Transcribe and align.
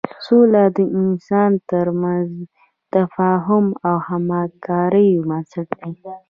سوله 0.25 0.63
د 0.77 0.79
انسانانو 1.01 1.61
تر 1.71 1.87
منځ 2.01 2.31
د 2.41 2.45
تفاهم 2.95 3.65
او 3.87 3.95
همکاریو 4.07 5.25
بنسټ 5.29 5.69
دی. 5.81 5.93